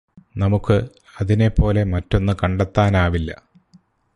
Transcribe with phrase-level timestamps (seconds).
[0.37, 0.77] നമുക്ക്
[1.19, 3.31] അതിനെ പോലെ മറ്റൊന്ന് കണ്ടെത്താനാവില്ല